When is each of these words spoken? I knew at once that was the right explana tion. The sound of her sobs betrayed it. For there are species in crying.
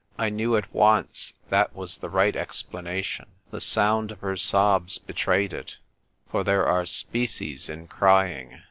I 0.17 0.29
knew 0.31 0.55
at 0.55 0.73
once 0.73 1.33
that 1.49 1.75
was 1.75 1.99
the 1.99 2.09
right 2.09 2.33
explana 2.33 3.03
tion. 3.03 3.27
The 3.51 3.61
sound 3.61 4.09
of 4.09 4.21
her 4.21 4.35
sobs 4.35 4.97
betrayed 4.97 5.53
it. 5.53 5.77
For 6.27 6.43
there 6.43 6.65
are 6.65 6.87
species 6.87 7.69
in 7.69 7.85
crying. 7.85 8.59